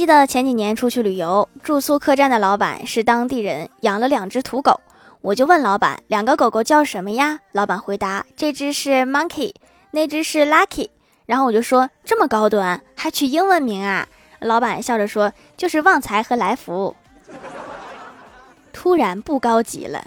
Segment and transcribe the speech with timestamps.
[0.00, 4.80] 记得前几年出去旅游住宿客栈的老板是当地人养了两只土狗。
[5.20, 7.40] 我就问老板两个狗狗叫什么呀？
[7.52, 9.52] 老板回答这只是 monkey
[9.90, 10.88] 那只是 lucky
[11.26, 14.08] 然后我就说这么高端还取英文名啊？
[14.38, 16.96] 老板笑着说就是旺财和来福。
[18.72, 20.02] 突然不高级了。